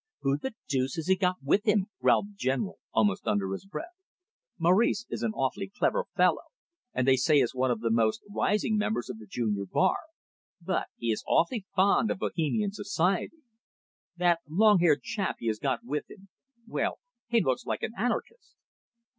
"Who 0.21 0.39
the 0.39 0.55
deuce 0.67 0.95
has 0.95 1.05
he 1.09 1.15
got 1.15 1.35
with 1.43 1.67
him?" 1.67 1.85
growled 2.01 2.31
the 2.31 2.35
General, 2.35 2.79
almost 2.91 3.27
under 3.27 3.51
his 3.51 3.67
breath. 3.67 3.93
"Maurice 4.57 5.05
is 5.11 5.21
an 5.21 5.31
awfully 5.33 5.69
clever 5.77 6.05
fellow, 6.15 6.45
and 6.91 7.07
they 7.07 7.15
say 7.15 7.37
is 7.37 7.53
one 7.53 7.69
of 7.69 7.81
the 7.81 7.91
most 7.91 8.23
rising 8.27 8.77
members 8.79 9.11
of 9.11 9.19
the 9.19 9.27
junior 9.27 9.67
bar, 9.67 9.97
but 10.59 10.87
he 10.97 11.11
is 11.11 11.23
awfully 11.27 11.67
fond 11.75 12.09
of 12.09 12.17
Bohemian 12.17 12.71
society. 12.71 13.43
That 14.15 14.39
long 14.49 14.79
haired 14.79 15.03
chap 15.03 15.35
he 15.37 15.45
has 15.49 15.59
got 15.59 15.83
with 15.85 16.09
him. 16.09 16.29
Well, 16.65 16.97
he 17.27 17.39
looks 17.39 17.67
like 17.67 17.83
an 17.83 17.93
anarchist." 17.95 18.55